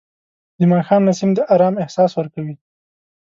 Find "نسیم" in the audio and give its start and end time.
1.09-1.31